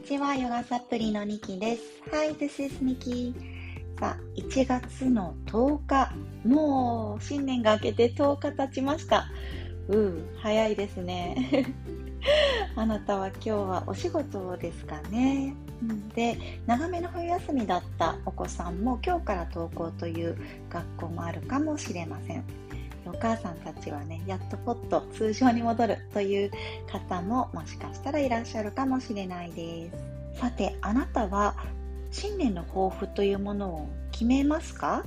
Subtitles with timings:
[0.00, 1.82] にちは、ヨガサプリのニキです。
[2.10, 3.34] Hi, this is Miki.
[3.98, 9.26] さあ、1月の10日、もう新年が明けて10日経ちました。
[9.88, 11.66] うん、早いですね。
[12.76, 15.54] あなたは今日はお仕事ですかね。
[16.14, 20.34] で、長めの冬休みだったお子さんも今日から登校という
[20.70, 22.44] 学校もあるかもしれません。
[23.12, 26.50] お母さんたちはね、やっとポッと通常に戻るという
[26.90, 29.90] 方ももしかしたらいらっしゃるかもしれないで
[30.34, 30.40] す。
[30.40, 31.56] さて、あなたは
[32.10, 35.04] 新年の抱負というものを決めますか？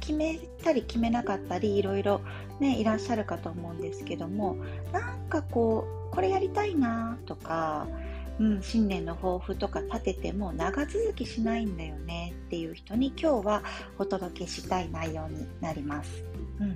[0.00, 2.20] 決めたり決めなかったりいろいろ
[2.60, 4.56] ねいらっしゃるかと思うんですけども
[4.92, 7.86] なんかこうこれやりたいなとか、
[8.40, 13.62] うん、新年の抱負とか立てても長続きしないんだよねっていう人に今日は
[13.98, 16.24] お届けしたい内容になります。
[16.60, 16.74] うん、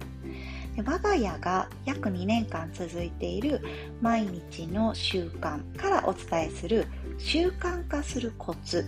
[0.75, 3.61] で我が家が約2年間続いている
[4.01, 6.87] 毎日の習慣からお伝えする
[7.19, 8.85] 習慣化するコツ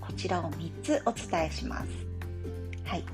[0.00, 1.88] こちらを3つお伝えします。
[2.84, 3.04] はい、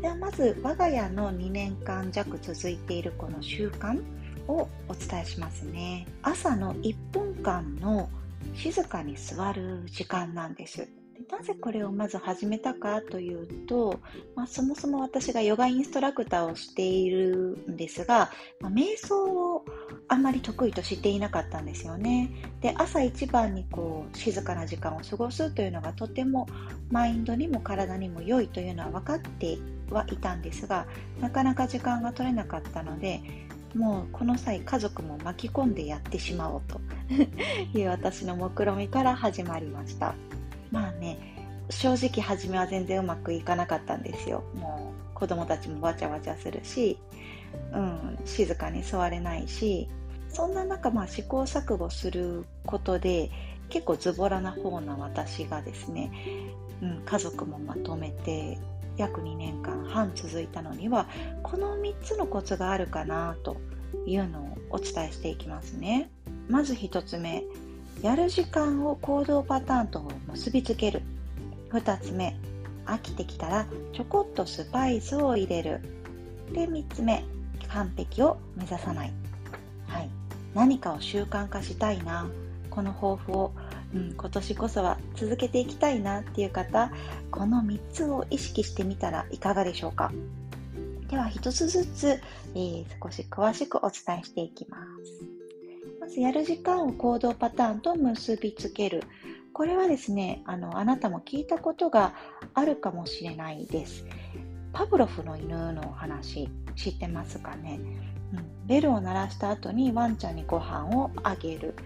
[0.00, 4.02] ではまず我が家の2年間弱続いているこの習慣
[4.48, 6.06] をお伝えしますね。
[6.22, 8.08] 朝の1分間の
[8.54, 10.88] 静かに座る時間なんです。
[11.30, 14.00] なぜこれをまず始めたかというと、
[14.34, 19.64] まあ、そもそも私がヨガインストラクターをしているんですが、まあ、瞑想を
[20.08, 22.30] あまり得意としていなかったんですよね。
[22.60, 26.46] で朝一番にこう静かな時間を過ごすというのがとても
[26.90, 29.58] マインドにも体にも良いというのは分かって
[29.90, 30.86] はいたんですが
[31.20, 33.22] なかなか時間が取れなかったので
[33.74, 36.80] もうこの際家族も巻き込んでやってしまおうと
[37.78, 40.14] いう私の目論見みから始まりました。
[40.70, 41.18] まあね
[41.70, 46.98] 正直初めは全然うまくいかなかったんですよもう子供たちもわちゃわちゃするし、
[47.72, 49.88] うん、静かに座れないし
[50.28, 53.30] そんな中、まあ、試行錯誤することで
[53.68, 56.10] 結構ズボラな方な私がですね、
[56.82, 58.58] うん、家族もまとめて
[58.96, 61.08] 約2年間半続いたのには
[61.42, 63.56] この3つのコツがあるかなと
[64.06, 66.10] いうのをお伝えしていきますね。
[66.48, 67.44] まず1つ目
[68.02, 71.02] やる時間を行動パターンと結びつける。
[71.70, 72.36] 2つ目
[72.84, 75.80] 飽きてきたらちょこっとスパイスを入れる。
[76.52, 77.24] で3つ目
[77.68, 79.12] 完璧を目指さない、
[79.86, 80.10] はい、
[80.54, 82.28] 何かを習慣化したいな。
[82.72, 83.52] この抱負を、
[83.94, 86.90] うん、今年こそは続けていきたいなっていう方
[87.30, 90.10] この3つを意識してみたらいかがでしょうか？
[91.08, 95.42] では1つずつ、えー、少し詳しくお伝えしていきます
[96.00, 99.04] まずやる時間を行動パターンと結びつける。
[99.52, 102.12] これはですね、あの、あなたも聞いたことが
[102.54, 104.04] あるかもしれないです。
[104.72, 107.78] パブロフの犬のお話、知ってますかね、
[108.32, 111.76] うん、ベルを鳴らした後にワンちゃんにご飯をあげる。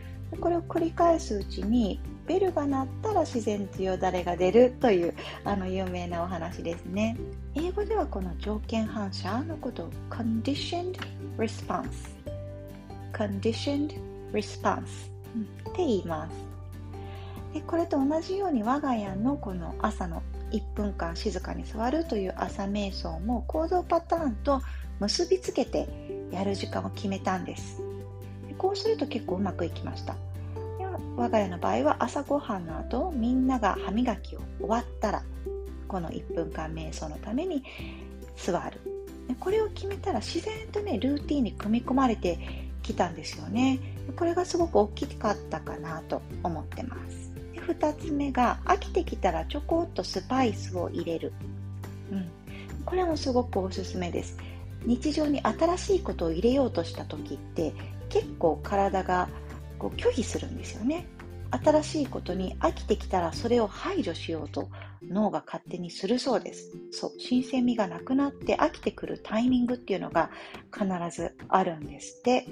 [0.41, 5.15] これを繰り返すうちに、ベルが鳴ったら自然とよだれが出るという
[5.45, 7.17] あの有名なお話ですね。
[7.55, 10.99] 英語ではこの条件反射のことを conditioned
[11.39, 12.17] response
[13.17, 13.95] conditioned
[14.33, 14.83] response、
[15.71, 16.35] って言います。
[17.55, 20.23] でこれと同じように我が家のこの朝の
[20.53, 24.61] 1分間静かに座るという朝瞑想も行動パターンと
[25.01, 25.89] 結びつけて
[26.31, 27.86] やる時間を決めたんです。
[28.59, 30.17] こうすると結構うまくいきました。
[31.17, 35.23] 我が家の場合は朝ごはんの後みんなが歯磨きを終わったら
[35.89, 37.63] この1分間瞑想のために
[38.37, 38.81] 座る。
[39.41, 42.39] これを決めたら自然とねルーティンに組み込まれて
[42.83, 43.79] きたんですよね。
[44.15, 47.33] これがすごく大きかったかなと思ってます。
[47.55, 51.33] で2つ目が飽きてきたらちょこっとスパイスを入れる、
[52.13, 52.29] うん、
[52.85, 54.37] これもすごくおすすめです。
[54.85, 57.75] 日常に新しいことを入れようとした時って
[58.17, 59.29] 結構体が
[59.79, 61.07] こう拒否するんですよね
[61.51, 64.69] 新しいことに飽きてきたらそれを排除しようと
[65.03, 66.73] 脳が勝手にするそうです。
[66.91, 70.31] そう、新鮮味がなくなって飽きてくるタイミングっていうのが
[70.73, 72.47] 必ずあるんですって。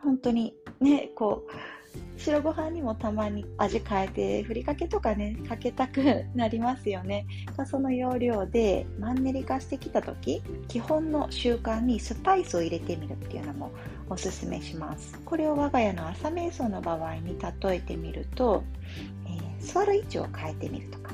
[0.00, 1.77] 本当にね、こう、
[2.16, 7.26] 白ご飯にもたまに味変えてふりかけとかねかけたくなりますよね。
[7.66, 13.70] その要領でマンネリ化してきた時基本の習慣にスパイスを入れてみるっていうのも
[14.10, 15.18] おすすめします。
[15.24, 18.64] これを我が家の朝瞑想の場合に例えてみると、
[19.26, 21.12] えー、座る位置を変えてみるとか。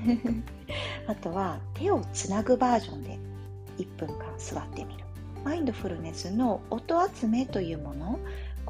[1.06, 3.18] あとは手をつなぐバージョンで
[3.78, 5.04] 1分間座ってみる。
[5.44, 8.18] マインドフルネスの音集めというもの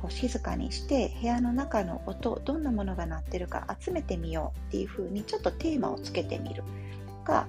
[0.01, 6.63] こう静かにして部屋の中の音どんなものが鳴ってるか集めてみようっていう風にちょっとテーマをつけてみる
[7.25, 7.47] か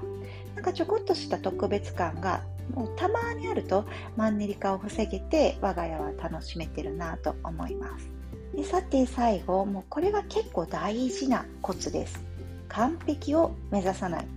[0.56, 2.44] なんかちょこっとした特別感が
[2.74, 8.22] もうたまにあるとマンネリ化を防げて我が家は楽しめてるなと思います
[8.56, 12.22] でさて最後、もうこれが結構大事なコツです。
[12.68, 14.28] 完璧を目指さない。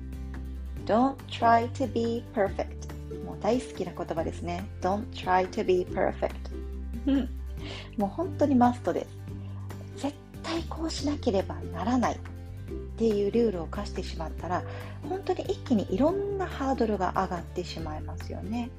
[0.87, 2.67] Don't try to be perfect.
[3.25, 4.64] もう大好きな言葉ですね。
[4.81, 6.32] Don't try to be perfect.
[7.96, 9.06] もう本当にマストで
[9.96, 10.02] す。
[10.02, 12.19] 絶対こうしなければならないっ
[12.96, 14.62] ていうルールを課してしまったら、
[15.08, 18.70] 本当に一気にいろんなハードルが上がってしまいますよね。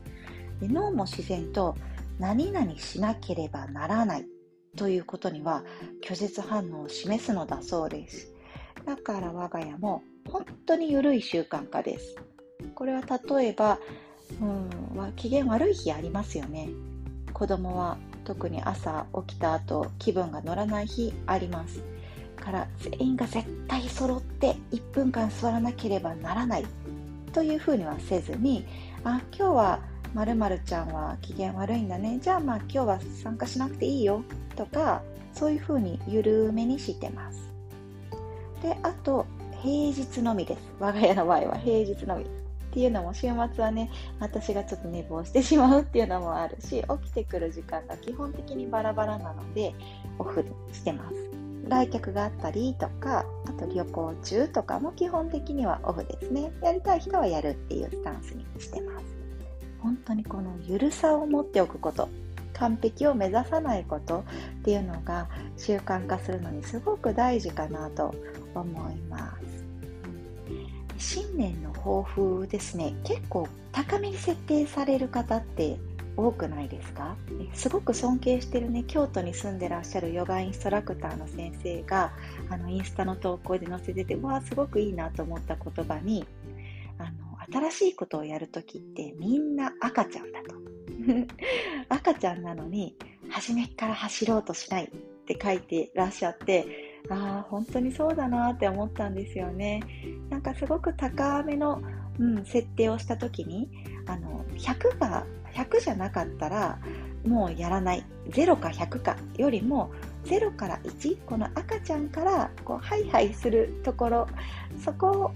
[0.60, 1.76] で脳も自然と
[2.20, 4.26] 何々しなければならない
[4.76, 5.64] ということには
[6.04, 8.34] 拒絶反応を示すのだそうです。
[8.86, 12.16] だから我が家も本当に緩い習慣化です。
[12.74, 13.80] これは例えば、
[14.42, 16.70] うん、機嫌悪い日ありますよね。
[17.34, 21.82] 子供は特に朝起きた後気分が乗らない日あります。
[22.36, 26.66] から全員が絶対揃って1分間座らなければならない。
[27.32, 28.66] というふうにはせずに
[29.04, 29.80] あ今日は
[30.14, 32.20] まるちゃんは機嫌悪いんだね。
[32.22, 34.24] じゃあまあ今日は参加しなくていいよ。
[34.56, 35.02] とか
[35.34, 37.50] そういうふうに緩めにしてます。
[38.62, 39.26] であと
[39.62, 40.62] 平日のみです。
[40.80, 42.45] 我が家の場合は平日のみ。
[42.76, 43.90] っていうのも週末はね
[44.20, 49.74] 私がちょっと寝坊してしまうっていうのもあるし起きてくる時間が基本的にバラバラなので
[50.20, 51.16] オフしてます。
[51.70, 56.52] 来客があったりとかあと旅行中とかも基本的にはオフですね。
[56.62, 59.06] やりたい人はやるっていうスタンスにしてます。
[59.82, 62.10] 本当にこのゆるさを持っておくこと
[62.56, 64.26] 完璧を目指さないこと
[64.60, 68.14] っていうのが習慣化するのにすごく大事かなと
[68.54, 69.35] 思います。
[70.98, 72.96] 新年の抱負ですね。
[73.04, 75.78] 結構高めに設定される方って
[76.18, 77.16] 多くないですか？
[77.54, 78.84] すごく尊敬してるね。
[78.88, 82.14] 京都に住んでらっしゃるヨガインストラクターの先生が
[82.50, 86.26] あのインスタの投稿で載せててわあすごくいいなと思った言葉に
[86.98, 90.56] あの新しいことをやるときってみんな赤ちゃんだと。
[91.90, 92.96] 赤ちゃんなのに
[93.30, 94.88] 初めから走ろうとしないっ
[95.26, 99.82] て書いてらっしゃってああ本当にそうだなって思ったんですよね。
[100.30, 101.82] なんかすごく高めの、
[102.20, 103.70] うん、設定をした時に
[104.08, 106.80] あの100が100じゃなかったら
[107.26, 108.04] もうやらない。
[108.30, 109.92] 0か100かよりも
[110.26, 114.28] 0から1この赤ちゃんからこうハイハイするところ
[114.84, 115.34] そこも、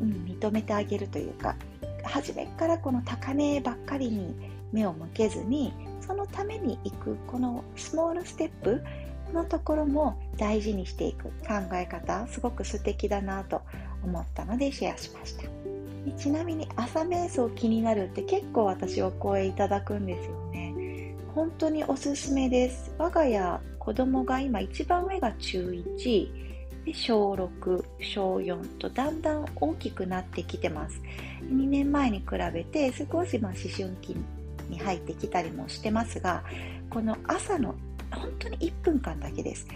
[0.00, 1.56] うん、認めてあげるというか
[2.04, 4.34] 初めからこの高値ばっかりに
[4.72, 8.82] 目を向けずにそのために行くこのスモールステップ
[9.32, 13.62] のところも大事にしていく考え方すごく素敵だなと
[14.04, 15.44] 思ったのでシェアしました。
[16.18, 21.14] ちなみに朝瞑想気になるって結構私お声いただくんですよね。
[21.34, 22.94] 本当におすすめです。
[22.98, 26.46] 我が家子供が今一番上が中1
[26.84, 31.00] で小6小4とだんだん大きくなってきてます。
[31.42, 34.16] 2年前に比べて少しま思春期
[34.68, 36.42] に入ってきたりもしてますが
[36.90, 37.74] この朝の
[38.10, 39.66] 本当に1分間だけです。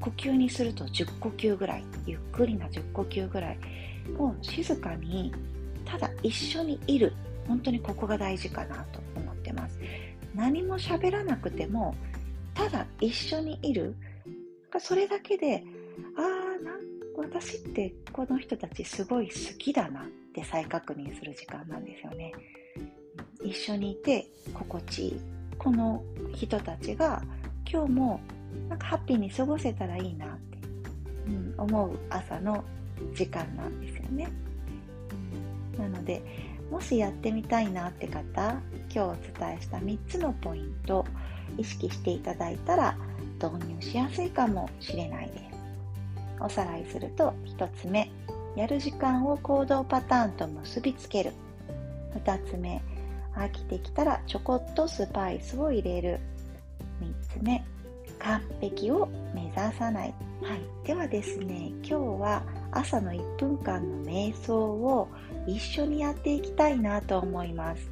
[0.00, 3.58] 呼吸にすると10呼吸ぐらいゆっくりな10呼吸ぐらい
[4.18, 5.32] もう静かに
[5.84, 7.12] ただ一緒にいる。
[7.46, 9.78] 本当にここが大事かなと思ってます。
[10.34, 11.94] 何も喋らなくても
[12.54, 13.94] ただ一緒にいる。
[14.78, 15.62] それだけで
[16.16, 16.44] ああ
[17.16, 22.32] 私ってこの人たちすごい好きだなって再確認する時間なんですよね。
[23.42, 25.20] 一緒にいて心地いい。
[25.58, 26.02] この
[26.34, 27.22] 人たちが
[27.70, 28.20] 今日も
[28.68, 30.58] なんかハッピーに過ごせたらいいなって、
[31.26, 32.64] うん、思う朝の
[33.14, 34.30] 時間なんですよね、
[35.78, 36.22] うん、なので
[36.70, 41.04] もしやってみたいなって方今日お伝えした3つのポイント
[41.58, 42.96] 意識していただいたら
[43.42, 45.44] 導入しやすいかもしれないです。
[46.40, 48.10] おさらいすると1つ目
[48.56, 51.32] やる時間を行動パターンと結びつける。
[52.14, 52.80] 2つ目
[53.34, 56.20] 飽きてきたらちょこっとスパイスを入れる
[57.34, 57.64] 3つ目
[58.18, 65.08] 完璧を目指さない、はい、ではですね今日は朝の1分間の瞑想を
[65.46, 67.90] 一緒にやっていきたいなと思います、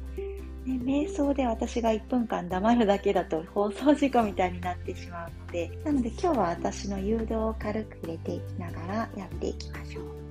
[0.65, 10.23] ね、瞑想で私が1分間黙るだけだと放送事故みたいになってしまうのでなので今日は私の誘導を軽く入れていきながらやっていきましょう。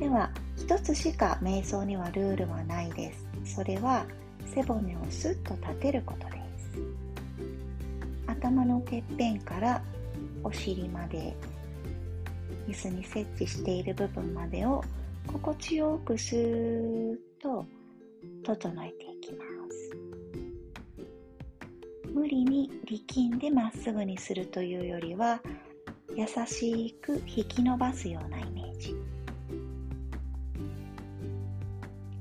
[0.00, 3.54] では一つしか瞑想にはルールはないです。
[3.56, 4.04] それは
[4.46, 6.43] 背骨をスッと立てることです。
[8.26, 9.82] 頭のてっぺんから
[10.42, 11.34] お尻まで
[12.68, 14.82] 椅子に設置している部分までを
[15.26, 17.64] 心地よくスーッと
[18.42, 19.54] 整えていきます。
[22.12, 25.40] 無理に力んでまっすぐにするというよりは
[26.16, 28.94] 優しく引き伸ばすようなイメージ。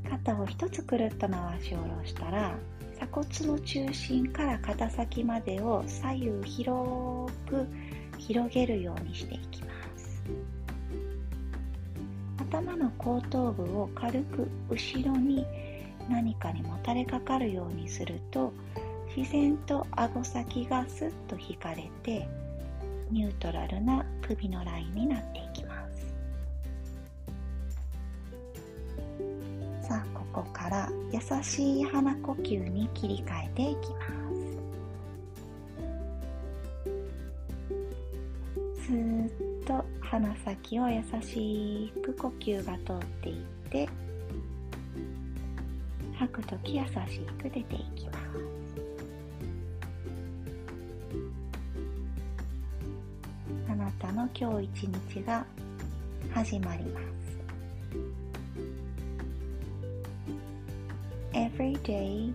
[0.10, 2.58] 肩を一つくるっと回し下ろしたら
[3.04, 7.68] 鎖骨の中心から肩先までを左右広く
[8.18, 10.24] 広げるようにしていきます。
[12.38, 15.46] 頭の後頭部を軽く後ろに
[16.10, 18.54] 何かにもたれかかるようにすると
[19.16, 22.28] 自然と顎先がスッと引かれて
[23.12, 25.73] ニュートラルな首のラインになっていきます。
[30.44, 33.98] こから優しい鼻呼吸に切り替えていきま
[38.78, 38.86] す。
[38.86, 39.30] スーッ
[39.66, 43.36] と鼻先を優しく呼吸が通っていっ
[43.70, 43.88] て
[46.16, 46.90] 吐くとき優し
[47.40, 47.64] く出てい
[47.96, 48.18] きます。
[53.70, 55.46] あなたの今日一日が
[56.34, 57.23] 始まります。
[61.56, 62.34] Every day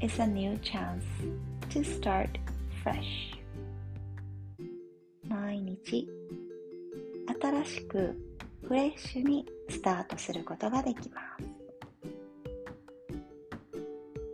[0.00, 1.04] is a new chance
[1.68, 2.30] to start
[2.82, 3.36] fresh.
[5.28, 6.08] 毎日
[7.42, 8.16] 新しく
[8.66, 11.44] フレッシュにスタートすることができます。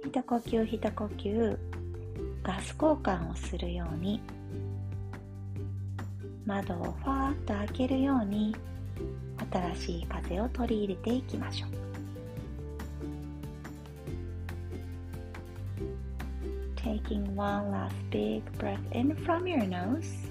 [0.06, 1.58] 一呼吸一呼吸
[2.44, 4.20] ガス交換をするように
[6.44, 8.54] 窓をファーッと開けるように
[9.50, 11.85] 新しい風を取り入れていきましょう。
[17.06, 20.26] Taking one last big breath in from your nose.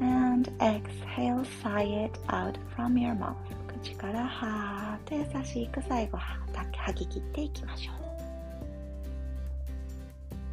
[0.00, 3.36] And exhale sigh it out from your mouth.
[3.68, 6.40] 口からはーっと優しく最後は
[6.76, 7.94] 吐き切っていきましょう。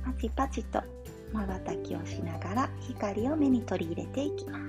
[0.06, 0.84] パチパチと
[1.34, 4.60] まばたきをしながら光を目に取り入れていきま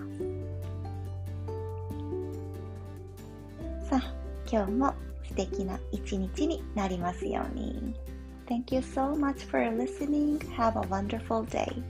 [3.84, 3.90] す。
[3.90, 4.14] さあ
[4.50, 7.94] 今日も素敵な一日になりますように。
[8.46, 10.40] Thank you so much for listening.
[10.56, 11.82] Have a wonderful day.